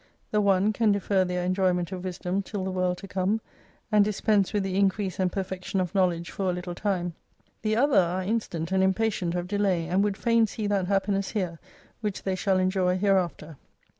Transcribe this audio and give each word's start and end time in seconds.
The 0.31 0.41
one 0.41 0.73
can 0.73 0.91
defer 0.91 1.23
their 1.23 1.43
enjoyment 1.43 1.91
of 1.91 2.03
Wisdom 2.03 2.41
till 2.41 2.63
the 2.63 2.71
World 2.71 2.97
to 2.97 3.07
come, 3.07 3.39
and 3.91 4.03
dispense 4.03 4.51
with 4.51 4.63
the 4.63 4.75
increase 4.75 5.19
and 5.19 5.31
perfection 5.31 5.79
of 5.79 5.93
knowledge 5.93 6.31
for 6.31 6.49
a 6.49 6.53
little 6.53 6.73
time: 6.73 7.13
the 7.61 7.75
other 7.75 7.99
are 7.99 8.23
instant 8.23 8.71
and 8.71 8.81
impatient 8.81 9.35
of 9.35 9.47
delay, 9.47 9.85
and 9.85 10.03
would 10.03 10.17
fain 10.17 10.47
see 10.47 10.65
that 10.65 10.87
happiness 10.87 11.29
here, 11.29 11.59
which 11.99 12.23
they 12.23 12.33
shall 12.33 12.57
enjoy 12.57 12.97
hereafter. 12.97 13.57